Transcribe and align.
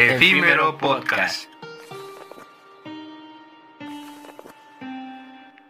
Efímero 0.00 0.78
Podcast. 0.78 1.50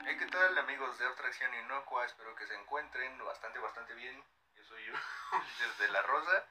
Hey, 0.05 0.17
¿qué 0.19 0.27
tal 0.27 0.59
amigos 0.59 0.99
de 0.99 1.07
Abstracción 1.07 1.49
Inocua? 1.65 2.05
Espero 2.05 2.35
que 2.35 2.47
se 2.47 2.55
encuentren 2.55 3.17
bastante, 3.25 3.59
bastante 3.59 3.95
bien. 3.95 4.23
Yo 4.55 4.63
soy 4.65 4.83
desde 5.61 5.91
La 5.93 6.03
Rosa 6.03 6.45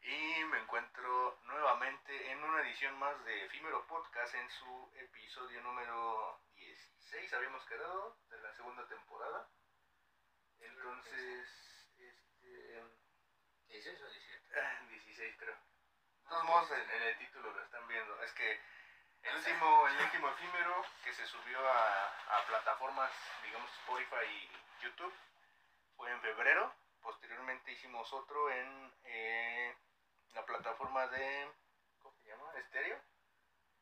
y 0.00 0.42
me 0.44 0.58
encuentro 0.60 1.38
nuevamente 1.44 2.32
en 2.32 2.42
una 2.42 2.62
edición 2.62 2.98
más 2.98 3.22
de 3.26 3.44
Efímero 3.44 3.86
Podcast 3.88 4.34
en 4.34 4.48
su 4.48 4.90
episodio 4.96 5.60
número 5.64 6.40
16. 6.54 7.30
Habíamos 7.34 7.62
quedado 7.66 8.16
de 8.30 8.40
la 8.40 8.54
segunda 8.54 8.88
temporada. 8.88 9.46
Entonces, 10.60 11.46
este... 11.98 12.82
¿16 13.68 14.00
o 14.00 14.08
17? 14.08 14.60
ah, 14.62 14.80
16 14.88 15.36
creo. 15.36 15.65
De 16.26 16.30
todos 16.30 16.44
modos, 16.44 16.68
en, 16.72 16.90
en 16.90 17.02
el 17.02 17.18
título 17.18 17.52
lo 17.52 17.62
están 17.62 17.86
viendo. 17.86 18.20
Es 18.24 18.32
que 18.32 18.60
el 19.22 19.36
último, 19.36 19.86
el 19.86 20.00
último 20.00 20.28
efímero 20.30 20.84
que 21.04 21.12
se 21.12 21.24
subió 21.24 21.60
a, 21.70 22.06
a 22.36 22.46
plataformas, 22.48 23.12
digamos 23.44 23.70
Spotify 23.70 24.26
y 24.26 24.82
YouTube, 24.82 25.14
fue 25.96 26.10
en 26.10 26.20
febrero. 26.20 26.74
Posteriormente 27.00 27.70
hicimos 27.70 28.12
otro 28.12 28.50
en 28.50 28.92
eh, 29.04 29.76
la 30.34 30.44
plataforma 30.44 31.06
de, 31.06 31.48
¿cómo 32.02 32.12
se 32.16 32.28
llama? 32.28 32.52
Estéreo. 32.56 33.00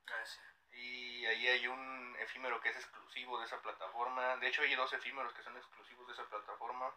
Ah, 0.09 0.27
sí. 0.27 0.41
Y 0.73 1.25
ahí 1.25 1.49
hay 1.49 1.67
un 1.67 2.15
efímero 2.21 2.61
que 2.61 2.69
es 2.69 2.77
exclusivo 2.77 3.39
de 3.39 3.47
esa 3.47 3.63
plataforma. 3.63 4.37
De 4.37 4.49
hecho, 4.49 4.61
hay 4.61 4.75
dos 4.75 4.93
efímeros 4.93 5.33
que 5.33 5.43
son 5.43 5.57
exclusivos 5.57 6.07
de 6.09 6.13
esa 6.13 6.27
plataforma. 6.27 6.95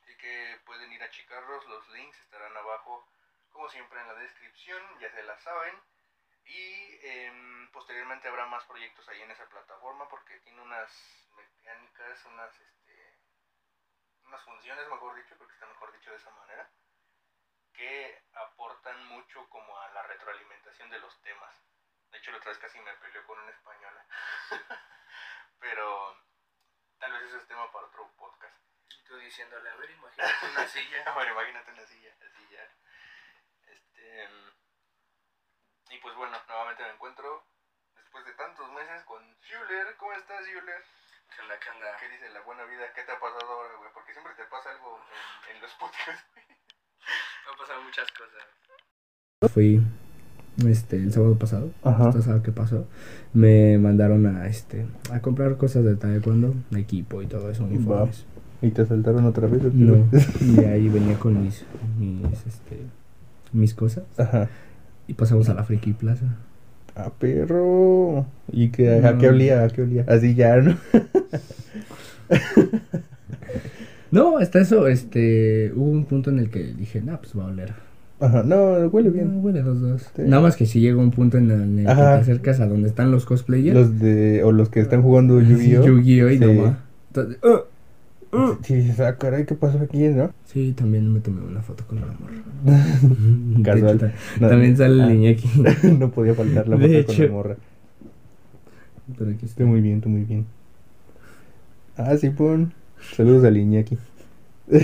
Así 0.00 0.16
que 0.16 0.62
pueden 0.64 0.90
ir 0.92 1.02
a 1.02 1.10
checarlos. 1.10 1.66
Los 1.66 1.86
links 1.90 2.18
estarán 2.20 2.56
abajo, 2.56 3.06
como 3.52 3.68
siempre, 3.68 4.00
en 4.00 4.08
la 4.08 4.14
descripción. 4.14 4.82
Ya 5.00 5.10
se 5.10 5.22
la 5.22 5.38
saben. 5.40 5.80
Y 6.44 6.98
em, 7.02 7.70
posteriormente 7.70 8.28
habrá 8.28 8.46
más 8.46 8.64
proyectos 8.64 9.08
ahí 9.08 9.22
en 9.22 9.30
esa 9.30 9.48
plataforma 9.48 10.08
porque 10.08 10.40
tiene 10.40 10.60
unas 10.60 10.90
mecánicas, 11.36 12.24
unas, 12.26 12.60
este, 12.60 13.18
unas 14.24 14.42
funciones, 14.44 14.88
mejor 14.88 15.14
dicho, 15.14 15.36
porque 15.38 15.54
está 15.54 15.66
mejor 15.66 15.92
dicho 15.92 16.10
de 16.10 16.16
esa 16.16 16.30
manera, 16.30 16.68
que 17.72 18.22
aportan 18.34 19.06
mucho 19.06 19.48
como 19.48 19.78
a 19.78 19.88
la 19.90 20.02
retroalimentación 20.02 20.90
de 20.90 20.98
los 20.98 21.20
temas. 21.22 21.54
De 22.10 22.18
hecho, 22.18 22.30
la 22.30 22.38
otra 22.38 22.50
vez 22.50 22.58
casi 22.58 22.78
me 22.80 22.92
peleó 22.94 23.24
con 23.26 23.38
una 23.38 23.50
española. 23.50 24.06
Pero 25.60 26.16
tal 26.98 27.12
vez 27.12 27.22
ese 27.22 27.38
es 27.38 27.46
tema 27.46 27.70
para 27.72 27.86
otro 27.86 28.10
podcast. 28.16 28.60
Y 28.90 29.04
tú 29.04 29.16
diciéndole, 29.16 29.70
a 29.70 29.76
ver, 29.76 29.90
imagínate 29.90 30.46
una 30.50 30.66
silla. 30.66 31.12
bueno, 31.14 31.32
imagínate 31.32 31.70
una 31.70 31.86
silla, 31.86 32.14
así 32.20 32.48
ya. 32.50 32.68
Este, 34.12 35.96
y 35.96 35.98
pues 36.04 36.12
bueno, 36.16 36.36
nuevamente 36.48 36.84
me 36.84 36.92
encuentro 36.92 37.48
después 37.96 38.24
de 38.28 38.32
tantos 38.36 38.68
meses 38.76 39.00
con 39.08 39.20
Schuler. 39.40 39.96
¿Cómo 39.96 40.12
estás, 40.12 40.44
Schuler? 40.44 40.84
¿Qué 41.32 41.40
onda, 41.40 41.56
qué 41.56 41.68
onda? 41.72 41.88
¿Qué 41.96 42.12
dice 42.12 42.28
la 42.28 42.44
buena 42.44 42.64
vida? 42.68 42.92
¿Qué 42.92 43.02
te 43.08 43.12
ha 43.12 43.20
pasado 43.20 43.48
ahora, 43.48 43.72
güey? 43.80 43.88
Porque 43.96 44.12
siempre 44.12 44.36
te 44.36 44.44
pasa 44.52 44.68
algo 44.68 45.00
en, 45.00 45.56
en 45.56 45.62
los 45.64 45.72
podcasts. 45.80 46.28
Me 46.36 47.48
han 47.48 47.56
pasado 47.56 47.80
muchas 47.82 48.08
cosas. 48.12 48.44
Fui 49.52 49.80
este 50.68 50.96
el 50.96 51.12
sábado 51.12 51.38
pasado, 51.38 51.72
Ajá. 51.82 52.08
¿usted 52.08 52.20
sabe 52.20 52.42
qué 52.42 52.52
pasó? 52.52 52.86
Me 53.32 53.78
mandaron 53.78 54.26
a 54.26 54.46
este 54.46 54.86
a 55.10 55.20
comprar 55.20 55.56
cosas 55.56 55.84
de 55.84 55.96
taekwondo, 55.96 56.54
equipo 56.76 57.22
y 57.22 57.26
todo 57.26 57.50
eso, 57.50 57.64
uniformes. 57.64 58.26
¿Y 58.60 58.70
te 58.70 58.82
asaltaron 58.82 59.24
otra 59.26 59.48
vez? 59.48 59.62
No, 59.74 60.08
y 60.40 60.64
ahí 60.64 60.88
venía 60.88 61.18
con 61.18 61.42
mis 61.42 61.64
mis 61.98 62.46
este 62.46 62.86
mis 63.52 63.74
cosas 63.74 64.04
Ajá. 64.18 64.48
y 65.08 65.14
pasamos 65.14 65.48
a 65.48 65.54
la 65.54 65.64
Friki 65.64 65.92
Plaza. 65.92 66.26
Ah, 66.94 67.10
perro. 67.18 68.26
¿Y 68.52 68.68
qué, 68.68 68.90
a 68.96 69.12
No. 69.12 69.18
qué 69.18 69.28
olía? 69.28 69.64
¿A 69.64 69.68
qué 69.68 69.82
olía? 69.82 70.04
Así 70.08 70.34
ya, 70.34 70.56
¿no? 70.58 70.76
No, 74.10 74.36
hasta 74.36 74.60
eso, 74.60 74.88
este, 74.88 75.72
hubo 75.74 75.90
un 75.90 76.04
punto 76.04 76.28
en 76.28 76.38
el 76.38 76.50
que 76.50 76.74
dije, 76.74 77.00
nah, 77.00 77.16
pues 77.16 77.32
va 77.36 77.44
a 77.44 77.46
oler. 77.46 77.72
Ajá, 78.20 78.42
no, 78.42 78.72
huele 78.88 79.08
No, 79.08 79.14
bien. 79.14 79.40
huele 79.42 79.62
dos 79.62 79.80
dos. 79.80 80.02
Sí. 80.14 80.22
Nada 80.26 80.42
más 80.42 80.54
que 80.56 80.66
si 80.66 80.80
llega 80.80 80.98
un 80.98 81.10
punto 81.10 81.38
en 81.38 81.50
el, 81.50 81.62
en 81.62 81.78
el 81.80 81.86
que 81.86 81.94
te 81.94 82.00
acercas 82.02 82.60
a 82.60 82.66
donde 82.66 82.88
están 82.88 83.10
los 83.10 83.24
cosplayers. 83.24 83.74
Los 83.74 83.98
de, 83.98 84.44
o 84.44 84.52
los 84.52 84.68
que 84.68 84.80
están 84.80 85.00
jugando 85.02 85.40
Yu-Gi-Oh. 85.40 85.82
Yu-Gi-Oh 85.86 86.28
y 86.28 86.38
Sí. 86.38 86.44
no 86.44 86.62
va. 86.62 86.78
Entonces, 87.08 87.38
"Ah, 87.42 87.48
ah". 87.54 87.60
Sí, 88.62 88.74
dices, 88.76 88.98
ah, 89.00 89.18
caray, 89.18 89.44
¿qué 89.44 89.54
pasó 89.54 89.78
aquí, 89.78 90.08
no? 90.08 90.32
Sí, 90.46 90.72
también 90.72 91.12
me 91.12 91.20
tomé 91.20 91.42
una 91.42 91.60
foto 91.60 91.84
con 91.86 92.00
la 92.00 92.06
morra. 92.06 93.62
Casual. 93.62 93.96
Hecho, 93.96 94.10
No, 94.40 94.48
también 94.48 94.76
sale 94.76 95.02
ah. 95.02 95.06
el 95.06 95.16
Iñaki. 95.16 95.48
no 95.98 96.10
podía 96.10 96.34
faltar 96.34 96.66
la 96.66 96.76
De 96.76 97.02
foto 97.02 97.14
con 97.14 97.26
la 97.26 97.32
morra. 97.32 97.56
Pero 99.18 99.30
aquí 99.30 99.44
está. 99.44 99.62
Tú 99.62 99.68
muy 99.68 99.82
bien, 99.82 100.00
tú 100.00 100.08
muy 100.08 100.24
bien. 100.24 100.46
Ah, 101.96 102.16
sí, 102.16 102.30
pon. 102.30 102.72
Saludos 103.14 103.44
al 103.44 103.56
Iñaki. 103.56 103.98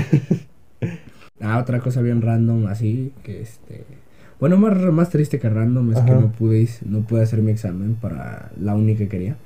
Ah, 1.41 1.59
otra 1.59 1.79
cosa 1.79 2.03
bien 2.03 2.21
random, 2.21 2.67
así, 2.67 3.13
que 3.23 3.41
este... 3.43 3.85
Bueno, 4.41 4.57
más, 4.57 4.77
más 4.93 5.09
triste 5.09 5.39
que 5.39 5.49
random 5.49 5.93
es 5.93 6.01
que 6.01 6.11
no 6.11 6.33
pude, 6.33 6.69
no 6.85 7.03
pude 7.03 7.23
hacer 7.23 7.43
mi 7.43 7.53
examen 7.53 7.95
para 7.95 8.51
la 8.61 8.75
uni 8.75 8.97
que 8.97 9.07
quería. 9.07 9.37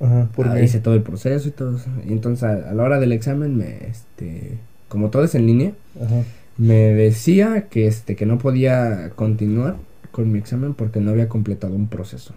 Ajá, 0.00 0.28
¿por 0.34 0.48
Ah, 0.48 0.60
hice 0.60 0.80
todo 0.80 0.94
el 0.94 1.02
proceso 1.02 1.48
y 1.48 1.52
todo 1.52 1.76
eso. 1.76 1.90
Y 2.06 2.12
entonces, 2.12 2.42
a, 2.44 2.70
a 2.70 2.74
la 2.74 2.82
hora 2.82 3.00
del 3.00 3.12
examen, 3.12 3.56
me, 3.56 3.86
este... 3.88 4.58
Como 4.88 5.10
todo 5.10 5.24
es 5.24 5.34
en 5.34 5.46
línea, 5.46 5.72
Ajá. 6.00 6.26
me 6.56 6.74
decía 6.94 7.68
que, 7.68 7.86
este, 7.86 8.16
que 8.16 8.26
no 8.26 8.38
podía 8.38 9.10
continuar 9.16 9.76
con 10.12 10.30
mi 10.32 10.38
examen 10.38 10.74
porque 10.74 11.00
no 11.00 11.10
había 11.10 11.28
completado 11.28 11.74
un 11.74 11.88
proceso. 11.88 12.34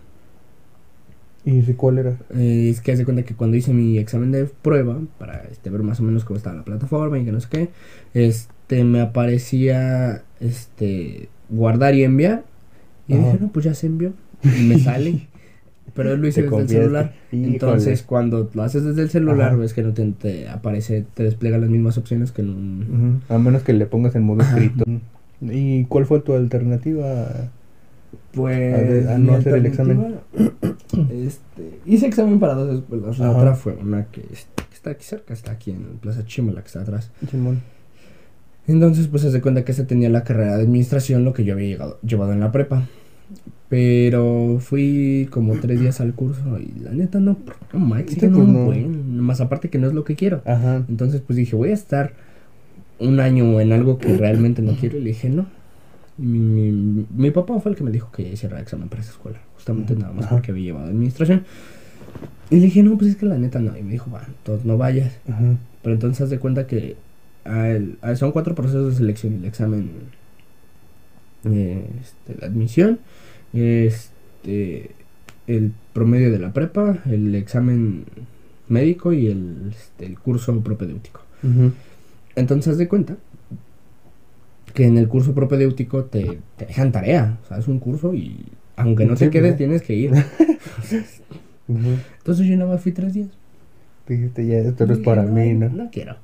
¿Y 1.46 1.60
ese 1.60 1.76
cuál 1.76 1.98
era? 2.00 2.18
Eh, 2.36 2.70
es 2.70 2.82
que 2.82 2.92
haz 2.92 2.98
de 2.98 3.06
cuenta 3.06 3.24
que 3.24 3.36
cuando 3.36 3.56
hice 3.56 3.74
mi 3.74 3.98
examen 4.00 4.32
de 4.32 4.46
prueba, 4.46 5.00
para 5.18 5.44
este, 5.50 5.70
ver 5.70 5.82
más 5.84 6.00
o 6.00 6.04
menos 6.04 6.26
cómo 6.26 6.38
estaba 6.38 6.58
la 6.58 6.66
plataforma 6.66 7.18
y 7.20 7.26
que 7.26 7.32
no 7.32 7.40
sé 7.40 7.48
qué, 7.50 7.70
este, 8.14 8.84
me 8.84 9.00
aparecía 9.02 10.24
este, 10.42 11.30
guardar 11.50 11.96
y 11.96 12.04
enviar. 12.04 12.44
Y 13.08 13.14
Ajá. 13.14 13.24
dije, 13.24 13.38
no, 13.42 13.48
pues 13.52 13.66
ya 13.66 13.74
se 13.74 13.88
envió. 13.88 14.14
Y 14.44 14.64
me 14.64 14.78
sale. 14.80 15.28
Pero 15.98 16.16
lo 16.16 16.28
hice 16.28 16.44
desde 16.44 16.58
el 16.62 16.70
celular. 16.70 17.14
Híjole. 17.32 17.48
Entonces, 17.54 18.04
cuando 18.04 18.50
lo 18.54 18.64
haces 18.64 18.84
desde 18.86 19.02
el 19.02 19.10
celular, 19.10 19.50
Ajá. 19.50 19.58
ves 19.58 19.74
que 19.74 19.84
no 19.84 19.94
te, 19.94 20.10
te 20.14 20.48
aparece, 20.48 21.06
te 21.14 21.24
despliega 21.24 21.58
las 21.58 21.70
mismas 21.70 21.98
opciones 21.98 22.32
que 22.32 22.42
en 22.44 22.50
un. 22.50 23.22
A 23.28 23.38
menos 23.38 23.64
que 23.64 23.74
le 23.74 23.86
pongas 23.86 24.16
en 24.16 24.24
modo 24.24 24.42
escrito. 24.44 24.86
¿Y 25.42 25.84
cuál 25.86 26.06
fue 26.06 26.22
tu 26.22 26.34
alternativa? 26.34 27.28
Pues. 28.32 29.08
A- 29.08 29.18
no 29.18 29.34
hacer 29.36 29.56
el 29.56 29.66
alternativa, 29.66 30.22
este, 31.12 31.80
hice 31.86 32.08
examen 32.08 32.40
para 32.40 32.54
dos 32.54 32.80
escuelas. 32.80 33.20
La 33.20 33.30
Ajá. 33.30 33.38
otra 33.38 33.56
fue 33.56 33.74
una 33.74 34.06
que, 34.06 34.22
que 34.22 34.34
está 34.74 34.92
aquí 34.92 35.04
cerca, 35.04 35.34
está 35.34 35.52
aquí 35.52 35.72
en 35.72 35.84
Plaza 36.02 36.26
Chimala, 36.26 36.62
que 36.62 36.68
está 36.68 36.82
atrás. 36.82 37.12
Simón. 37.30 37.62
Entonces, 38.68 39.08
pues 39.08 39.24
se 39.24 39.42
cuenta 39.42 39.64
que 39.64 39.72
ese 39.72 39.86
tenía 39.86 40.10
la 40.10 40.24
carrera 40.24 40.58
de 40.58 40.64
administración, 40.64 41.24
lo 41.24 41.34
que 41.34 41.44
yo 41.46 41.54
había 41.54 41.68
llegado- 41.68 42.00
llevado 42.02 42.34
en 42.34 42.40
la 42.42 42.52
prepa. 42.52 42.86
Pero 43.70 44.60
fui 44.62 45.28
como 45.30 45.56
tres 45.56 45.82
días 45.82 46.00
al 46.00 46.14
curso 46.14 46.58
y 46.60 46.80
la 46.80 46.92
neta 46.92 47.20
no, 47.20 47.38
no 47.74 47.80
me 47.80 48.00
exigen 48.00 48.32
pues, 48.32 48.48
un 48.48 48.54
no. 48.54 48.66
buen, 48.66 49.20
más 49.20 49.42
aparte 49.42 49.70
que 49.70 49.78
no 49.78 49.88
es 49.88 49.94
lo 49.94 50.06
que 50.06 50.16
quiero. 50.16 50.42
Ajá. 50.46 50.86
Entonces, 50.88 51.22
pues 51.26 51.36
dije, 51.36 51.56
voy 51.56 51.70
a 51.72 51.74
estar 51.74 52.14
un 53.00 53.20
año 53.20 53.60
en 53.60 53.74
algo 53.74 53.98
que 53.98 54.16
realmente 54.16 54.62
no 54.62 54.74
quiero. 54.74 54.98
Y 54.98 55.02
le 55.02 55.08
dije, 55.10 55.30
no. 55.30 55.48
Mi, 56.18 56.40
mi, 56.40 57.06
mi 57.14 57.32
papá 57.32 57.60
fue 57.60 57.72
el 57.72 57.78
que 57.78 57.84
me 57.84 57.92
dijo 57.92 58.10
que 58.12 58.24
ya 58.24 58.30
hiciera 58.30 58.60
examen 58.62 58.88
para 58.88 59.02
esa 59.02 59.12
escuela. 59.12 59.40
Justamente 59.56 59.96
nada 59.96 60.14
más 60.14 60.26
Ajá. 60.28 60.36
porque 60.36 60.52
había 60.52 60.64
llevado 60.64 60.88
administración. 60.88 61.44
Y 62.50 62.56
le 62.56 62.62
dije, 62.62 62.82
no, 62.84 62.98
pues 62.98 63.12
es 63.12 63.16
que 63.18 63.26
la 63.26 63.38
neta 63.38 63.60
no. 63.60 63.78
Y 63.78 63.84
me 63.84 63.92
dijo, 63.92 64.10
va, 64.10 64.22
entonces 64.26 64.66
no 64.66 64.78
vayas. 64.78 65.20
Ajá. 65.28 65.58
Pero 65.84 65.94
entonces 65.94 66.22
haz 66.22 66.30
de 66.30 66.40
cuenta 66.40 66.66
que 66.68 66.96
al- 67.44 67.98
al- 68.02 68.16
son 68.18 68.32
cuatro 68.32 68.56
procesos 68.56 68.92
de 68.92 68.96
selección. 68.96 69.34
El 69.34 69.46
examen, 69.46 69.90
este, 71.54 72.36
la 72.40 72.48
admisión, 72.48 73.00
este, 73.54 74.92
el 75.48 75.72
promedio 75.94 76.32
de 76.32 76.40
la 76.40 76.54
prepa, 76.54 76.98
el 77.10 77.34
examen 77.36 78.04
médico 78.68 79.14
y 79.14 79.28
el, 79.28 79.72
este, 79.72 80.06
el 80.06 80.20
curso 80.20 80.60
propedéutico. 80.62 81.22
Ujú. 81.44 81.72
Entonces 82.36 82.74
haz 82.74 82.78
de 82.78 82.88
cuenta 82.88 83.18
que 84.74 84.86
en 84.86 84.98
el 84.98 85.08
curso 85.08 85.34
propedéutico 85.34 86.04
te, 86.06 86.40
te 86.58 86.66
dejan 86.66 86.92
tarea. 86.92 87.38
O 87.44 87.48
sea, 87.48 87.58
es 87.58 87.68
un 87.68 87.80
curso 87.80 88.14
y 88.14 88.46
aunque 88.76 89.06
no 89.06 89.16
te 89.16 89.26
Sí, 89.26 89.32
quedes 89.32 89.52
¿no? 89.54 89.58
tienes 89.58 89.82
que 89.82 89.96
ir. 89.96 90.12
Entonces 91.68 92.46
yo 92.46 92.56
nada 92.58 92.72
más 92.74 92.82
fui 92.82 92.92
tres 92.92 93.14
días. 93.14 93.30
Dijiste, 94.08 94.46
ya, 94.46 94.60
esto 94.60 94.86
no 94.86 94.94
es 94.94 95.00
para 95.00 95.24
mí, 95.24 95.54
¿no? 95.54 95.70
No 95.70 95.90
quiero. 95.92 96.16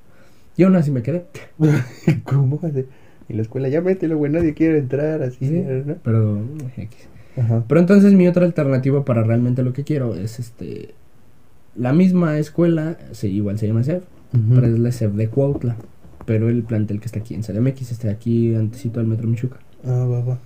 Y 0.56 0.64
aún 0.64 0.76
así 0.76 0.92
me 0.92 1.02
quedé. 1.02 1.26
¿Cómo? 2.24 2.60
hace? 2.64 2.86
Y 3.34 3.36
la 3.36 3.42
escuela, 3.42 3.68
ya 3.68 3.82
mételo, 3.82 4.18
güey, 4.18 4.32
nadie 4.32 4.54
quiere 4.54 4.78
entrar, 4.78 5.22
así, 5.24 5.38
Sí, 5.48 5.64
¿no? 5.86 5.96
pero 6.04 6.40
X. 6.78 6.98
Ajá. 7.36 7.64
Pero 7.68 7.82
entonces 7.82 8.14
mi 8.14 8.28
otra 8.28 8.46
alternativa 8.46 9.04
para 9.04 9.24
realmente 9.24 9.64
lo 9.64 9.74
que 9.74 9.84
quiero 9.84 10.14
es 10.16 10.40
este 10.40 10.94
la 11.76 11.92
misma 11.92 12.38
escuela, 12.38 12.98
sí, 13.14 13.28
igual 13.30 13.58
se 13.58 13.66
llama 13.68 13.84
CEF, 13.84 14.04
pero 14.54 14.68
es 14.68 14.78
la 14.78 14.92
CEF 14.92 15.14
de 15.14 15.28
Cuautla. 15.28 15.76
Pero 16.26 16.48
el 16.48 16.62
plantel 16.64 17.00
que 17.00 17.08
está 17.08 17.20
aquí 17.20 17.34
en 17.34 17.42
CDMX 17.42 17.92
está 17.92 18.10
aquí 18.12 18.54
antesito 18.56 19.00
del 19.00 19.08
Metro 19.10 19.28
Michuca. 19.28 19.58
Ah, 19.84 20.06
va, 20.10 20.22
va. 20.24 20.40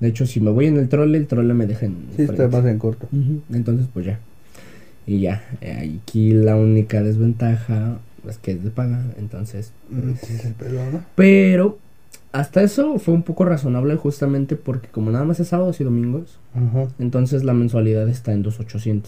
De 0.00 0.08
hecho, 0.08 0.26
si 0.26 0.40
me 0.40 0.50
voy 0.50 0.66
en 0.66 0.76
el 0.76 0.88
trole, 0.88 1.16
el 1.18 1.26
trole 1.26 1.52
me 1.54 1.66
deja 1.66 1.86
en 1.86 1.96
Sí, 2.14 2.22
está 2.22 2.46
más 2.48 2.64
en 2.66 2.78
corto. 2.78 3.08
Entonces, 3.52 3.86
pues 3.92 4.06
ya. 4.06 4.20
Y 5.06 5.20
ya. 5.20 5.42
eh, 5.62 5.98
Aquí 6.06 6.32
la 6.32 6.54
única 6.56 7.02
desventaja 7.02 7.98
es 8.30 8.38
que 8.38 8.52
es 8.52 8.64
de 8.64 8.70
paga. 8.70 9.04
Entonces. 9.18 9.72
Mm, 9.90 10.00
pues, 10.00 10.20
Sí, 10.20 10.34
es 10.34 10.44
el. 10.44 10.54
Pero 11.14 11.78
hasta 12.32 12.62
eso 12.62 12.98
fue 12.98 13.14
un 13.14 13.22
poco 13.22 13.44
razonable 13.44 13.96
justamente 13.96 14.56
porque 14.56 14.88
como 14.88 15.10
nada 15.10 15.24
más 15.24 15.40
es 15.40 15.48
sábados 15.48 15.80
y 15.80 15.84
domingos, 15.84 16.38
Ajá. 16.54 16.88
entonces 16.98 17.44
la 17.44 17.54
mensualidad 17.54 18.08
está 18.08 18.32
en 18.32 18.44
2.800. 18.44 19.02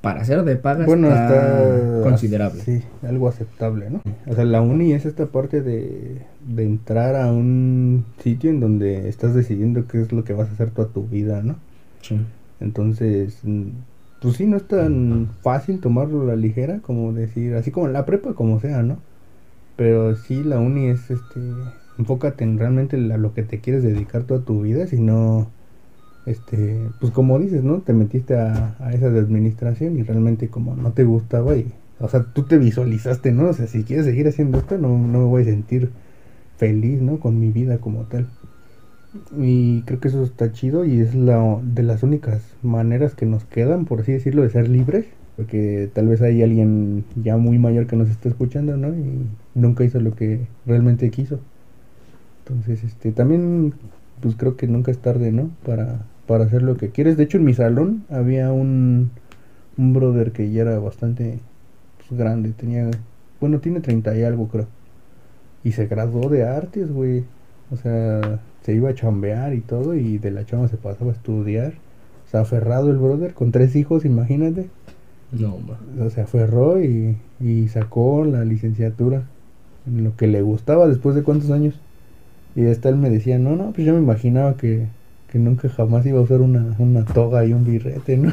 Para 0.00 0.24
ser 0.24 0.44
de 0.44 0.54
paga 0.54 0.86
Bueno, 0.86 1.08
está, 1.08 1.74
está 1.74 2.02
considerable. 2.02 2.62
Sí, 2.62 2.82
algo 3.02 3.28
aceptable, 3.28 3.90
¿no? 3.90 4.02
O 4.28 4.34
sea, 4.34 4.44
la 4.44 4.60
uni 4.60 4.92
es 4.92 5.04
esta 5.04 5.26
parte 5.26 5.62
de, 5.62 6.22
de 6.46 6.62
entrar 6.62 7.16
a 7.16 7.32
un 7.32 8.04
sitio 8.22 8.50
en 8.50 8.60
donde 8.60 9.08
estás 9.08 9.34
decidiendo 9.34 9.88
qué 9.88 10.00
es 10.00 10.12
lo 10.12 10.22
que 10.22 10.32
vas 10.32 10.48
a 10.48 10.52
hacer 10.52 10.70
toda 10.70 10.88
tu 10.88 11.04
vida, 11.08 11.42
¿no? 11.42 11.56
Sí. 12.02 12.20
Entonces, 12.60 13.40
mm, 13.42 13.68
pues 14.20 14.36
sí, 14.36 14.46
no 14.46 14.56
es 14.56 14.66
tan 14.66 15.30
fácil 15.42 15.80
tomarlo 15.80 16.22
a 16.22 16.26
la 16.26 16.36
ligera, 16.36 16.80
como 16.80 17.12
decir, 17.12 17.54
así 17.54 17.70
como 17.70 17.88
la 17.88 18.06
prepa, 18.06 18.34
como 18.34 18.60
sea, 18.60 18.82
¿no? 18.82 18.98
Pero 19.76 20.16
sí, 20.16 20.42
la 20.44 20.58
uni 20.60 20.88
es, 20.88 21.10
este, 21.10 21.40
enfócate 21.98 22.44
en 22.44 22.58
realmente 22.58 22.96
a 22.96 23.18
lo 23.18 23.34
que 23.34 23.42
te 23.42 23.60
quieres 23.60 23.82
dedicar 23.82 24.24
toda 24.24 24.44
tu 24.44 24.62
vida, 24.62 24.86
si 24.86 25.00
no, 25.00 25.48
este, 26.26 26.90
pues 27.00 27.12
como 27.12 27.38
dices, 27.38 27.62
¿no? 27.64 27.80
Te 27.82 27.92
metiste 27.92 28.36
a, 28.36 28.76
a 28.80 28.92
esa 28.92 29.10
de 29.10 29.20
administración 29.20 29.98
y 29.98 30.02
realmente 30.02 30.48
como 30.50 30.76
no 30.76 30.92
te 30.92 31.04
gustaba 31.04 31.56
y, 31.56 31.72
o 32.00 32.08
sea, 32.08 32.24
tú 32.24 32.44
te 32.44 32.58
visualizaste, 32.58 33.32
¿no? 33.32 33.50
O 33.50 33.52
sea, 33.54 33.66
si 33.66 33.84
quieres 33.84 34.06
seguir 34.06 34.28
haciendo 34.28 34.58
esto, 34.58 34.78
no, 34.78 34.88
no 34.88 35.18
me 35.20 35.24
voy 35.24 35.42
a 35.42 35.46
sentir 35.46 35.92
feliz, 36.56 37.00
¿no? 37.00 37.20
Con 37.20 37.38
mi 37.40 37.50
vida 37.52 37.78
como 37.78 38.04
tal. 38.04 38.28
Y 39.38 39.82
creo 39.82 40.00
que 40.00 40.08
eso 40.08 40.22
está 40.24 40.52
chido 40.52 40.84
y 40.84 41.00
es 41.00 41.14
la 41.14 41.58
de 41.62 41.82
las 41.82 42.02
únicas 42.02 42.42
maneras 42.62 43.14
que 43.14 43.26
nos 43.26 43.44
quedan, 43.44 43.84
por 43.84 44.00
así 44.00 44.12
decirlo, 44.12 44.42
de 44.42 44.50
ser 44.50 44.68
libres. 44.68 45.06
Porque 45.36 45.90
tal 45.92 46.08
vez 46.08 46.22
hay 46.22 46.42
alguien 46.42 47.04
ya 47.14 47.36
muy 47.36 47.58
mayor 47.58 47.86
que 47.86 47.96
nos 47.96 48.08
está 48.08 48.28
escuchando, 48.28 48.76
¿no? 48.76 48.88
Y 48.88 49.26
nunca 49.54 49.84
hizo 49.84 50.00
lo 50.00 50.14
que 50.14 50.46
realmente 50.64 51.10
quiso. 51.10 51.40
Entonces, 52.40 52.84
este, 52.84 53.12
también, 53.12 53.74
pues 54.20 54.34
creo 54.36 54.56
que 54.56 54.66
nunca 54.66 54.90
es 54.90 54.98
tarde, 54.98 55.32
¿no? 55.32 55.50
Para, 55.64 56.06
para 56.26 56.44
hacer 56.44 56.62
lo 56.62 56.76
que 56.76 56.90
quieres. 56.90 57.16
De 57.16 57.24
hecho, 57.24 57.38
en 57.38 57.44
mi 57.44 57.52
salón 57.52 58.04
había 58.08 58.50
un, 58.52 59.10
un 59.76 59.92
brother 59.92 60.32
que 60.32 60.50
ya 60.50 60.62
era 60.62 60.78
bastante 60.78 61.38
pues, 61.98 62.18
grande. 62.18 62.52
Tenía, 62.52 62.90
bueno, 63.40 63.58
tiene 63.60 63.80
30 63.80 64.16
y 64.16 64.22
algo, 64.22 64.48
creo. 64.48 64.68
Y 65.64 65.72
se 65.72 65.86
graduó 65.86 66.30
de 66.30 66.44
artes, 66.44 66.90
güey. 66.90 67.24
O 67.70 67.76
sea, 67.76 68.40
se 68.66 68.74
iba 68.74 68.90
a 68.90 68.94
chambear 68.94 69.54
y 69.54 69.60
todo 69.60 69.94
y 69.94 70.18
de 70.18 70.32
la 70.32 70.44
chama 70.44 70.66
se 70.66 70.76
pasaba 70.76 71.12
a 71.12 71.14
estudiar. 71.14 71.74
O 72.26 72.30
sea, 72.30 72.40
aferrado 72.40 72.90
el 72.90 72.98
brother 72.98 73.32
con 73.32 73.52
tres 73.52 73.76
hijos, 73.76 74.04
imagínate. 74.04 74.66
No, 75.30 75.58
ma. 75.58 75.78
O 75.94 75.98
sea, 75.98 76.10
se 76.10 76.20
aferró 76.22 76.82
y, 76.82 77.16
y 77.38 77.68
sacó 77.68 78.24
la 78.24 78.44
licenciatura 78.44 79.22
en 79.86 80.02
lo 80.02 80.16
que 80.16 80.26
le 80.26 80.42
gustaba 80.42 80.88
después 80.88 81.14
de 81.14 81.22
cuántos 81.22 81.52
años. 81.52 81.78
Y 82.56 82.66
hasta 82.66 82.88
él 82.88 82.96
me 82.96 83.08
decía, 83.08 83.38
no, 83.38 83.54
no, 83.54 83.70
pues 83.70 83.86
yo 83.86 83.94
me 83.94 84.00
imaginaba 84.00 84.56
que, 84.56 84.88
que 85.30 85.38
nunca 85.38 85.68
jamás 85.68 86.04
iba 86.04 86.18
a 86.18 86.22
usar 86.22 86.40
una, 86.40 86.74
una 86.80 87.04
toga 87.04 87.46
y 87.46 87.52
un 87.52 87.64
birrete, 87.64 88.16
¿no? 88.16 88.32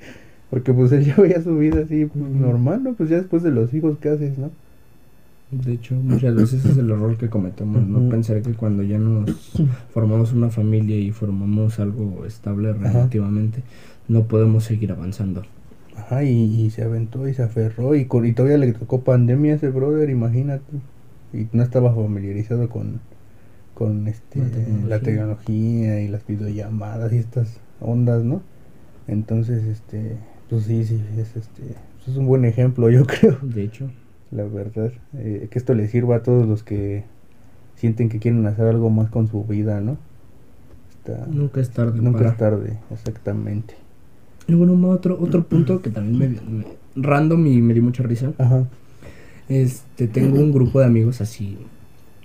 Porque 0.50 0.74
pues 0.74 0.92
él 0.92 1.06
ya 1.06 1.16
veía 1.16 1.40
su 1.40 1.56
vida 1.56 1.80
así 1.84 2.04
pues, 2.04 2.22
normal, 2.22 2.82
¿no? 2.82 2.92
Pues 2.92 3.08
ya 3.08 3.16
después 3.16 3.42
de 3.42 3.50
los 3.50 3.72
hijos, 3.72 3.96
¿qué 3.98 4.10
haces, 4.10 4.36
no? 4.36 4.50
De 5.50 5.72
hecho, 5.72 5.96
muchas 5.96 6.34
veces 6.36 6.64
es 6.64 6.76
el 6.78 6.90
error 6.90 7.16
que 7.18 7.28
cometemos, 7.28 7.84
no 7.84 8.08
pensar 8.08 8.40
que 8.42 8.54
cuando 8.54 8.84
ya 8.84 8.98
nos 8.98 9.30
formamos 9.90 10.32
una 10.32 10.48
familia 10.50 10.96
y 10.96 11.10
formamos 11.10 11.80
algo 11.80 12.24
estable 12.24 12.72
relativamente, 12.72 13.64
no 14.06 14.28
podemos 14.28 14.64
seguir 14.64 14.92
avanzando. 14.92 15.42
Ajá, 15.96 16.22
y, 16.24 16.30
y 16.66 16.70
se 16.70 16.84
aventó 16.84 17.26
y 17.28 17.34
se 17.34 17.42
aferró 17.42 17.94
y, 17.96 18.06
con, 18.06 18.24
y 18.26 18.32
todavía 18.32 18.58
le 18.58 18.72
tocó 18.72 19.02
pandemia 19.02 19.52
a 19.54 19.56
ese 19.56 19.70
brother, 19.70 20.08
imagínate. 20.08 20.82
Y 21.32 21.48
no 21.52 21.62
estaba 21.62 21.94
familiarizado 21.94 22.68
con, 22.68 23.00
con 23.74 24.06
este, 24.08 24.40
La 24.40 24.50
tecnología. 24.50 24.88
la 24.88 25.00
tecnología 25.02 26.00
y 26.02 26.08
las 26.08 26.26
videollamadas 26.26 27.12
y 27.12 27.16
estas 27.18 27.60
ondas, 27.80 28.24
¿no? 28.24 28.42
Entonces, 29.06 29.64
este, 29.64 30.18
pues 30.48 30.64
sí, 30.64 30.84
sí, 30.84 31.02
es 31.16 31.36
este, 31.36 31.62
pues 31.96 32.08
es 32.08 32.16
un 32.16 32.26
buen 32.26 32.44
ejemplo, 32.44 32.88
yo 32.90 33.04
creo, 33.06 33.38
De 33.42 33.64
hecho, 33.64 33.90
la 34.30 34.44
verdad. 34.44 34.92
Eh, 35.16 35.48
que 35.50 35.58
esto 35.58 35.74
le 35.74 35.88
sirva 35.88 36.16
a 36.16 36.22
todos 36.22 36.46
los 36.46 36.62
que 36.62 37.04
sienten 37.76 38.08
que 38.08 38.18
quieren 38.18 38.46
hacer 38.46 38.66
algo 38.66 38.90
más 38.90 39.10
con 39.10 39.28
su 39.28 39.44
vida, 39.44 39.80
¿no? 39.80 39.96
Está, 40.90 41.26
nunca 41.26 41.60
es 41.60 41.70
tarde 41.70 42.00
nunca 42.00 42.18
para... 42.18 42.30
es 42.30 42.36
tarde, 42.36 42.78
exactamente. 42.92 43.74
Y 44.46 44.54
bueno, 44.54 44.74
otro, 44.90 45.18
otro 45.20 45.44
punto 45.44 45.80
que 45.80 45.90
también 45.90 46.18
me, 46.18 46.28
me- 46.28 46.66
random 46.96 47.46
y 47.46 47.62
me 47.62 47.72
dio 47.74 47.82
mucha 47.82 48.02
risa. 48.02 48.32
Ajá. 48.38 48.64
Este, 49.48 50.08
tengo 50.08 50.38
un 50.38 50.52
grupo 50.52 50.80
de 50.80 50.86
amigos 50.86 51.20
así, 51.20 51.58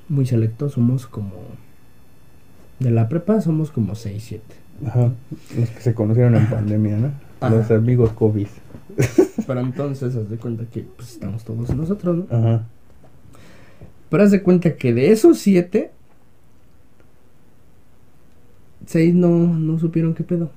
muy 0.10 0.26
selectos, 0.26 0.74
somos 0.74 1.08
como... 1.08 1.32
De 2.80 2.92
la 2.92 3.08
prepa 3.08 3.40
somos 3.42 3.72
como 3.72 3.96
6, 3.96 4.24
7. 4.28 4.44
Ajá, 4.88 5.12
los 5.58 5.70
que 5.70 5.80
se 5.82 5.94
conocieron 5.94 6.36
en 6.36 6.48
pandemia, 6.48 6.98
¿no? 6.98 7.12
Ajá. 7.40 7.56
Los 7.56 7.72
amigos 7.72 8.12
COVID. 8.12 8.48
Pero 9.48 9.60
entonces, 9.60 10.16
haz 10.16 10.30
de 10.30 10.38
cuenta 10.38 10.66
que 10.66 10.82
pues, 10.96 11.12
estamos 11.14 11.44
todos 11.44 11.74
nosotros, 11.76 12.18
¿no? 12.18 12.26
Ajá. 12.36 12.66
Pero 14.10 14.24
haz 14.24 14.32
de 14.32 14.42
cuenta 14.42 14.76
que 14.76 14.94
de 14.94 15.12
esos 15.12 15.40
7, 15.40 15.92
6 18.86 19.14
no, 19.16 19.30
no 19.30 19.80
supieron 19.80 20.14
qué 20.14 20.24
pedo. 20.24 20.52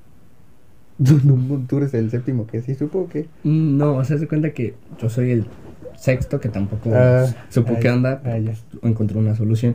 ¿Tú, 1.05 1.21
no- 1.25 1.65
tú 1.69 1.79
eres 1.79 1.95
el 1.95 2.11
séptimo 2.11 2.47
que 2.47 2.61
sí 2.63 2.75
supo 2.75 3.01
o 3.01 3.09
qué? 3.09 3.27
Mm, 3.45 3.77
No, 3.79 3.97
o 3.97 4.05
sea, 4.05 4.15
haz 4.17 4.21
de 4.21 4.29
cuenta 4.29 4.51
que 4.53 4.75
yo 5.01 5.09
soy 5.09 5.31
el 5.31 5.47
sexto 5.97 6.41
que 6.41 6.49
tampoco 6.49 6.91
Ah, 6.95 7.27
supo 7.51 7.75
ah, 7.77 7.81
qué 7.81 7.91
onda. 7.91 8.21
ah, 8.25 8.39
ya. 8.39 8.55
Encontró 8.83 9.19
una 9.21 9.35
solución. 9.35 9.75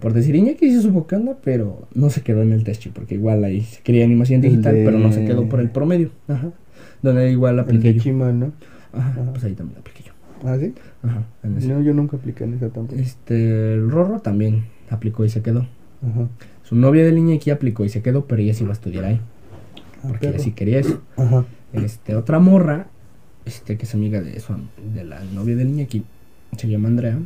Por 0.00 0.12
decir, 0.12 0.34
Iñaki 0.34 0.70
sí 0.70 0.82
supo 0.82 1.06
qué 1.06 1.16
onda, 1.16 1.36
pero 1.42 1.86
no 1.94 2.10
se 2.10 2.22
quedó 2.22 2.42
en 2.42 2.52
el 2.52 2.64
test 2.64 2.86
porque 2.92 3.14
igual 3.14 3.42
ahí 3.44 3.62
se 3.62 3.82
quería 3.82 4.04
animación 4.04 4.40
digital, 4.40 4.74
de- 4.74 4.84
pero 4.84 4.98
no 4.98 5.12
se 5.12 5.24
quedó 5.24 5.48
por 5.48 5.60
el 5.60 5.70
promedio. 5.70 6.10
Ajá. 6.28 6.50
Donde 7.04 7.30
igual 7.30 7.54
El 7.54 7.60
apliqué 7.60 7.88
de 7.88 7.94
yo. 7.94 8.02
Chima, 8.02 8.32
¿no? 8.32 8.52
Ajá, 8.92 9.10
Ajá. 9.10 9.32
pues 9.32 9.44
ahí 9.44 9.54
también 9.54 9.78
apliqué 9.80 10.02
yo. 10.04 10.12
¿Ah, 10.48 10.56
sí? 10.58 10.74
Ajá, 11.02 11.22
en 11.42 11.56
ese. 11.58 11.68
No, 11.68 11.80
yo 11.82 11.92
nunca 11.94 12.16
apliqué 12.16 12.44
en 12.44 12.54
esa 12.54 12.68
tampoco. 12.70 13.00
Este, 13.00 13.74
el 13.74 13.90
Rorro 13.90 14.20
también 14.20 14.64
aplicó 14.90 15.24
y 15.24 15.28
se 15.28 15.42
quedó. 15.42 15.60
Ajá. 16.02 16.28
Su 16.62 16.76
novia 16.76 17.04
del 17.04 17.18
Iñaki 17.18 17.50
aplicó 17.50 17.84
y 17.84 17.88
se 17.88 18.02
quedó, 18.02 18.26
pero 18.26 18.40
ella 18.42 18.54
sí 18.54 18.64
iba 18.64 18.72
a 18.72 18.74
estudiar 18.74 19.04
ahí, 19.04 19.20
Ah, 20.02 20.08
porque 20.08 20.28
ella 20.28 20.38
sí 20.38 20.52
quería 20.52 20.78
eso. 20.80 21.02
Ajá. 21.16 21.44
Este, 21.72 22.14
otra 22.16 22.38
morra, 22.38 22.86
este, 23.44 23.76
que 23.76 23.84
es 23.84 23.94
amiga 23.94 24.20
de 24.22 24.38
su, 24.40 24.54
de 24.94 25.04
la 25.04 25.22
novia 25.24 25.56
del 25.56 25.68
Iñaki, 25.68 26.04
se 26.56 26.68
llama 26.68 26.88
Andrea. 26.88 27.18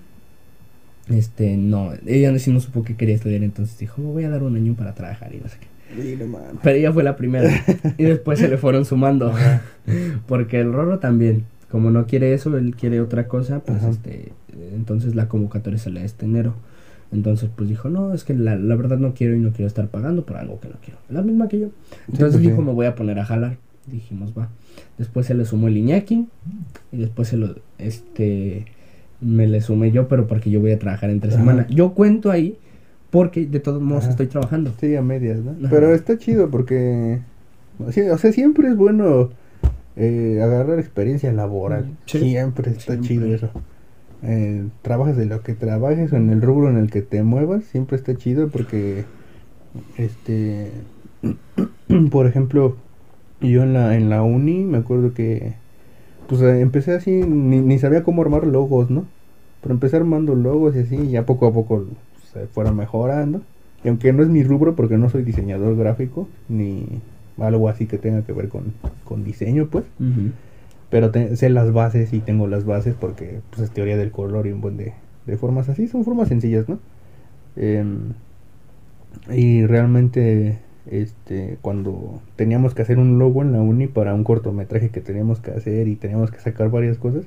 Este, 1.08 1.56
no, 1.56 1.92
ella 2.06 2.38
sí 2.38 2.52
no 2.52 2.61
supo 2.61 2.82
que 2.82 2.97
quería 2.97 3.14
estudiar, 3.14 3.42
entonces 3.42 3.78
dijo, 3.78 4.00
me 4.02 4.08
voy 4.08 4.25
a 4.25 4.28
dar 4.30 4.42
un 4.42 4.56
año 4.56 4.75
para 4.75 4.94
trabajar 4.94 5.35
y 5.35 5.38
no 5.38 5.49
sé 5.49 5.56
qué. 5.61 5.66
Pero 6.62 6.76
ella 6.76 6.92
fue 6.92 7.02
la 7.02 7.16
primera. 7.16 7.50
y 7.97 8.04
después 8.04 8.38
se 8.38 8.49
le 8.49 8.59
fueron 8.59 8.85
sumando. 8.85 9.33
Porque 10.26 10.61
el 10.61 10.73
Rorro 10.73 10.99
también, 10.99 11.45
como 11.71 11.90
no 11.90 12.07
quiere 12.07 12.35
eso, 12.35 12.57
él 12.57 12.75
quiere 12.76 13.00
otra 13.00 13.26
cosa, 13.28 13.61
pues 13.61 13.78
Ajá. 13.78 13.90
este, 13.90 14.33
entonces 14.75 15.14
la 15.14 15.28
convocatoria 15.28 15.78
sale 15.78 16.04
este 16.04 16.26
enero. 16.26 16.54
Entonces 17.11 17.49
pues 17.54 17.71
dijo, 17.71 17.88
no, 17.88 18.12
es 18.12 18.25
que 18.25 18.35
la, 18.35 18.57
la 18.57 18.76
verdad 18.76 18.99
no 18.99 19.14
quiero 19.14 19.35
y 19.35 19.38
no 19.38 19.50
quiero 19.52 19.66
estar 19.66 19.88
pagando 19.88 20.26
por 20.26 20.37
algo 20.37 20.61
que 20.61 20.68
no 20.68 20.76
quiero. 20.85 20.99
La 21.09 21.23
misma 21.23 21.49
que 21.49 21.61
yo. 21.61 21.68
Entonces 22.07 22.35
pues, 22.35 22.40
dijo, 22.40 22.57
sí. 22.57 22.62
me 22.62 22.73
voy 22.73 22.87
a 22.87 22.95
poner 22.95 23.18
a 23.18 23.25
jalar. 23.25 23.57
Dijimos, 23.87 24.35
va. 24.37 24.50
Después 24.99 25.25
se 25.25 25.35
le 25.35 25.47
sumó 25.47 25.68
el 25.68 25.78
Iñaki. 25.78 26.26
Y 26.92 26.97
después 26.99 27.28
se 27.28 27.38
lo, 27.38 27.54
este, 27.78 28.66
me 29.23 29.47
le 29.47 29.62
sumé 29.62 29.90
yo, 29.90 30.07
pero 30.09 30.26
porque 30.26 30.50
yo 30.50 30.61
voy 30.61 30.73
a 30.73 30.78
trabajar 30.78 31.09
entre 31.09 31.30
Ajá. 31.30 31.38
semana. 31.38 31.66
Yo 31.71 31.95
cuento 31.95 32.30
ahí 32.30 32.59
porque 33.10 33.46
de 33.46 33.60
todos 33.60 33.80
modos 33.80 34.04
Ajá. 34.04 34.10
estoy 34.12 34.26
trabajando. 34.26 34.72
Sí, 34.80 34.94
a 34.96 35.02
medias, 35.02 35.38
¿no? 35.38 35.52
Ajá. 35.52 35.68
Pero 35.70 35.94
está 35.94 36.18
chido 36.18 36.50
porque... 36.50 37.20
sí, 37.90 38.02
o 38.02 38.18
sea, 38.18 38.32
siempre 38.32 38.68
es 38.68 38.76
bueno 38.76 39.30
eh, 39.96 40.40
agarrar 40.42 40.78
experiencia 40.78 41.32
laboral. 41.32 41.96
Sí. 42.06 42.18
Siempre 42.20 42.70
está 42.70 42.92
Siempre. 42.94 43.08
chido 43.08 43.26
eso. 43.34 43.50
Eh, 44.22 44.66
trabajes 44.82 45.16
de 45.16 45.26
lo 45.26 45.42
que 45.42 45.54
trabajes 45.54 46.12
o 46.12 46.16
en 46.16 46.30
el 46.30 46.42
rubro 46.42 46.68
en 46.70 46.76
el 46.76 46.90
que 46.90 47.02
te 47.02 47.22
muevas, 47.22 47.64
siempre 47.64 47.96
está 47.96 48.16
chido 48.16 48.48
porque, 48.48 49.04
este, 49.96 50.72
por 52.10 52.26
ejemplo, 52.26 52.76
yo 53.40 53.62
en 53.62 53.72
la, 53.74 53.94
en 53.96 54.10
la 54.10 54.22
uni 54.22 54.64
me 54.64 54.78
acuerdo 54.78 55.14
que, 55.14 55.54
pues 56.28 56.42
eh, 56.42 56.60
empecé 56.60 56.92
así, 56.92 57.22
ni, 57.22 57.60
ni 57.60 57.78
sabía 57.78 58.02
cómo 58.02 58.22
armar 58.22 58.46
logos, 58.46 58.90
¿no? 58.90 59.04
Pero 59.62 59.74
empecé 59.74 59.96
armando 59.96 60.34
logos 60.34 60.74
y 60.76 60.80
así, 60.80 60.96
y 60.96 61.10
ya 61.10 61.24
poco 61.24 61.46
a 61.46 61.52
poco 61.52 61.86
se 62.32 62.47
fueron 62.47 62.76
mejorando. 62.76 63.42
Y 63.85 63.88
aunque 63.88 64.12
no 64.12 64.23
es 64.23 64.28
mi 64.28 64.42
rubro 64.42 64.75
porque 64.75 64.99
no 64.99 65.08
soy 65.08 65.23
diseñador 65.23 65.76
gráfico, 65.76 66.28
ni 66.49 66.85
algo 67.38 67.68
así 67.68 67.87
que 67.87 67.99
tenga 67.99 68.23
que 68.23 68.32
ver 68.32 68.49
con, 68.49 68.75
con 69.04 69.23
diseño, 69.25 69.68
pues. 69.70 69.85
Pero 70.90 71.11
te- 71.11 71.37
sé 71.37 71.50
las 71.50 71.73
bases 71.73 72.12
y 72.12 72.20
tengo 72.20 72.47
las 72.47 72.64
bases 72.64 72.94
porque 72.99 73.40
pues, 73.50 73.62
es 73.62 73.70
teoría 73.70 73.97
del 73.97 74.11
color 74.11 74.47
y 74.47 74.52
un 74.52 74.61
buen 74.61 74.76
de, 74.76 74.94
de 75.26 75.37
formas 75.37 75.68
así. 75.68 75.87
Son 75.87 76.04
formas 76.04 76.28
sencillas, 76.28 76.68
¿no? 76.68 76.78
Em, 77.56 78.14
y 79.30 79.66
realmente 79.66 80.58
este, 80.90 81.58
cuando 81.61 82.20
teníamos 82.37 82.75
que 82.75 82.82
hacer 82.82 82.99
un 82.99 83.18
logo 83.18 83.42
en 83.42 83.52
la 83.52 83.61
uni 83.61 83.87
para 83.87 84.14
un 84.14 84.25
cortometraje 84.25 84.88
que 84.90 85.00
teníamos 85.00 85.40
que 85.40 85.50
hacer 85.50 85.88
y 85.88 85.97
teníamos 85.97 86.30
que 86.30 86.40
sacar 86.40 86.70
varias 86.70 86.99
cosas, 86.99 87.25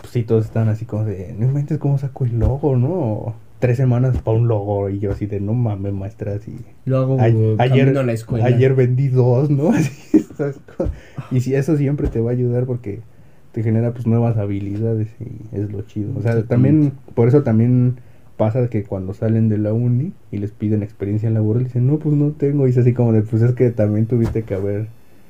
pues 0.00 0.08
sí, 0.12 0.22
todos 0.22 0.46
estaban 0.46 0.68
así 0.68 0.84
como 0.84 1.04
de, 1.04 1.34
no 1.38 1.46
inventes 1.46 1.78
cómo 1.78 1.98
saco 1.98 2.24
el 2.24 2.38
logo, 2.38 2.76
¿no? 2.76 3.34
Tres 3.60 3.76
semanas 3.78 4.18
para 4.18 4.36
un 4.36 4.46
logo 4.48 4.90
y 4.90 4.98
yo 4.98 5.12
así 5.12 5.26
de, 5.26 5.40
no 5.40 5.54
mames, 5.54 5.92
maestras 5.92 6.46
y... 6.48 6.56
Lo 6.84 6.98
hago 6.98 7.18
a- 7.20 7.24
ayer, 7.62 7.96
a 7.96 8.02
la 8.02 8.12
escuela. 8.12 8.44
ayer 8.44 8.74
vendí 8.74 9.08
dos, 9.08 9.48
¿no? 9.50 9.68
Así, 9.72 10.16
esas 10.18 10.58
cosas. 10.76 10.92
y 11.30 11.40
si 11.40 11.54
eso 11.54 11.76
siempre 11.76 12.08
te 12.08 12.20
va 12.20 12.30
a 12.30 12.34
ayudar 12.34 12.66
porque 12.66 13.00
te 13.52 13.62
genera 13.62 13.92
pues 13.92 14.06
nuevas 14.06 14.36
habilidades 14.36 15.08
y 15.20 15.56
es 15.56 15.72
lo 15.72 15.82
chido. 15.82 16.10
O 16.18 16.22
sea, 16.22 16.42
también, 16.42 16.92
por 17.14 17.28
eso 17.28 17.42
también 17.42 17.94
pasa 18.36 18.68
que 18.68 18.82
cuando 18.82 19.14
salen 19.14 19.48
de 19.48 19.58
la 19.58 19.72
uni 19.72 20.12
y 20.32 20.38
les 20.38 20.50
piden 20.50 20.82
experiencia 20.82 21.30
laboral, 21.30 21.64
dicen, 21.64 21.86
no, 21.86 21.98
pues 21.98 22.14
no 22.16 22.32
tengo. 22.32 22.66
Y 22.66 22.70
es 22.70 22.78
así 22.78 22.92
como 22.92 23.12
de, 23.12 23.22
pues 23.22 23.40
es 23.42 23.52
que 23.52 23.70
también 23.70 24.06
tuviste 24.06 24.42
que 24.42 24.54
haber 24.54 24.88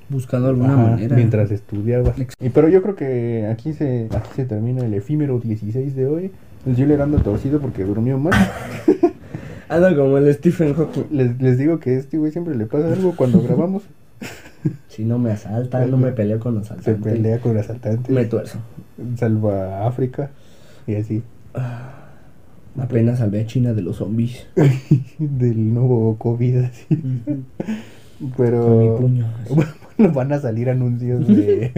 Buscado 0.09 0.49
alguna 0.49 0.75
ajá, 0.75 0.90
manera. 0.93 1.14
mientras 1.16 1.50
estudiabas. 1.50 2.14
Y, 2.40 2.49
pero 2.49 2.69
yo 2.69 2.83
creo 2.83 2.97
que 2.97 3.47
aquí 3.50 3.75
se, 3.75 4.09
aquí 4.11 4.31
se 4.35 4.45
termina 4.47 4.85
el 4.85 4.95
efímero 4.95 5.38
16 5.38 5.95
de 5.95 6.07
hoy. 6.07 6.31
El 6.66 6.76
Giller 6.76 7.00
anda 7.02 7.18
torcido 7.23 7.61
porque 7.61 7.85
durmió 7.85 8.18
mal. 8.18 8.33
Anda 9.68 9.97
como 9.97 10.18
el 10.18 10.33
Stephen 10.35 10.75
Hawking. 10.75 11.04
les, 11.11 11.40
les 11.40 11.59
digo 11.59 11.78
que 11.80 11.90
a 11.90 11.99
este 11.99 12.18
güey 12.18 12.30
siempre 12.30 12.54
le 12.54 12.66
pasa 12.66 12.92
algo 12.92 13.16
cuando 13.16 13.42
grabamos. 13.47 13.83
Si 14.88 15.04
no 15.04 15.18
me 15.18 15.30
asaltan, 15.30 15.90
no 15.90 15.97
me 15.97 16.12
peleo 16.12 16.38
con 16.38 16.54
los 16.54 16.66
Se 16.66 16.75
asaltantes. 16.75 17.12
pelea 17.12 17.38
con 17.40 17.56
asaltantes. 17.59 18.11
Me 18.14 18.25
tuerzo. 18.26 18.59
salva 19.16 19.78
a 19.80 19.88
África 19.88 20.30
y 20.87 20.94
así 20.97 21.23
Apenas 22.78 23.18
salvé 23.21 23.40
a 23.42 23.47
China 23.47 23.73
de 23.73 23.83
los 23.83 23.97
zombies. 23.97 24.47
del 25.18 25.73
nuevo 25.75 26.16
COVID 26.18 26.56
así 26.59 26.87
Con 26.88 27.44
mi 28.18 28.33
pero 28.37 28.97
puño. 29.00 29.26
bueno, 29.50 30.12
van 30.12 30.33
a 30.33 30.40
salir 30.40 30.71
anuncios 30.71 31.26
de, 31.26 31.73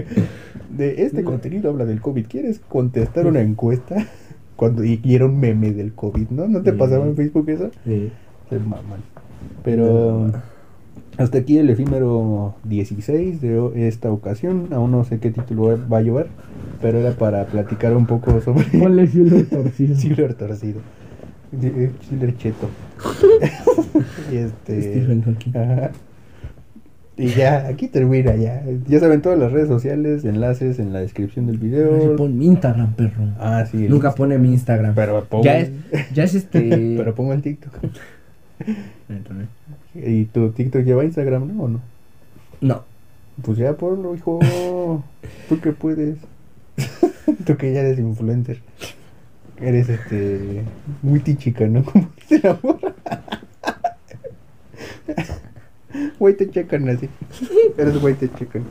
de 0.77 1.03
este 1.05 1.23
contenido 1.23 1.71
habla 1.71 1.85
del 1.87 2.01
COVID 2.01 2.27
¿quieres 2.27 2.61
contestar 2.69 3.27
una 3.27 3.41
encuesta? 3.41 3.97
Cuando 4.57 4.85
y, 4.85 5.01
y 5.05 5.15
era 5.15 5.27
un 5.27 5.39
meme 5.39 5.73
del 5.73 5.93
COVID 5.95 6.29
¿no? 6.31 6.49
¿no 6.49 6.63
te 6.63 6.73
Sí. 6.73 6.77
pasaba 6.79 7.07
en 7.07 7.15
Facebook 7.17 7.49
eso? 7.51 7.71
Sí. 7.85 8.11
se 8.51 8.59
maman 8.59 9.01
pero 9.63 10.33
hasta 11.19 11.39
aquí 11.39 11.59
el 11.59 11.71
efímero 11.71 12.55
16 12.65 13.41
de 13.41 13.89
esta 13.89 14.11
ocasión 14.11 14.69
aún 14.73 14.91
no 14.91 15.05
sé 15.05 15.19
qué 15.19 15.31
título 15.31 15.79
va 15.91 15.99
a 15.99 16.03
llevar 16.03 16.27
pero 16.81 16.99
era 16.99 17.13
para 17.13 17.47
platicar 17.47 17.97
un 17.97 18.07
poco 18.07 18.41
sobre 18.41 18.65
Ponle 18.79 19.07
cielo 19.09 19.43
torcido. 19.45 19.97
Chiller 19.97 20.35
torcido. 20.35 20.81
Eh, 21.63 21.91
Chiller 22.01 22.37
cheto. 22.37 22.69
y 24.33 24.37
este. 24.37 24.83
Stephen 24.83 25.23
Hawking. 25.23 25.57
ajá. 25.57 25.91
Y 27.19 27.29
ya, 27.29 27.67
aquí 27.67 27.89
termina 27.89 28.37
ya. 28.37 28.63
Ya 28.87 29.01
saben 29.01 29.23
todas 29.23 29.39
las 29.39 29.51
redes 29.51 29.69
sociales, 29.69 30.25
enlaces 30.27 30.79
en 30.79 30.93
la 30.93 31.01
descripción 31.01 31.47
del 31.47 31.57
video. 31.57 32.15
Pon 32.17 32.37
mi 32.37 32.47
Instagram, 32.47 32.93
perro. 32.93 33.29
Ah, 33.39 33.65
sí. 33.71 33.89
Nunca 33.89 34.15
pone 34.15 34.37
mi 34.37 34.51
Instagram. 34.51 34.95
Pero 34.95 35.25
pongo, 35.25 35.45
Ya 35.45 35.59
es, 35.59 35.71
ya 36.13 36.25
es 36.25 36.35
este. 36.35 36.61
pero 36.99 37.15
pongo 37.15 37.33
el 37.33 37.41
TikTok. 37.41 37.73
¿Y 39.95 40.25
tu 40.27 40.51
TikTok 40.51 40.83
lleva 40.83 41.05
Instagram, 41.05 41.57
no? 41.57 41.63
¿O 41.63 41.69
no? 41.69 41.81
No. 42.61 42.85
Pues 43.43 43.57
ya 43.57 43.75
ponlo, 43.75 44.15
hijo. 44.15 44.41
Tú 45.49 45.61
que 45.61 45.73
puedes. 45.73 46.19
Tú 47.47 47.57
que 47.57 47.73
ya 47.73 47.81
eres 47.81 47.99
influencer. 47.99 48.59
Eres 49.59 49.89
este. 49.89 50.65
Muy 51.01 51.23
chica, 51.23 51.67
¿no? 51.67 51.83
Como 51.83 52.11
dice 52.17 52.41
la 52.47 52.59
morra. 52.63 52.95
Güey, 56.19 56.35
te 56.35 56.51
checan 56.51 56.89
así. 56.89 57.09
Eres 57.77 58.01
güey, 58.01 58.15
te 58.15 58.31
checan. 58.33 58.65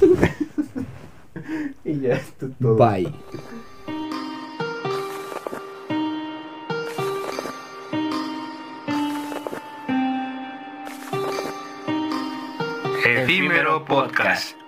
y 1.84 2.00
ya, 2.00 2.14
esto 2.14 2.46
es 2.46 2.52
todo. 2.58 2.76
Bye. 2.76 3.12
Efímero 13.04 13.84
Podcast. 13.84 14.61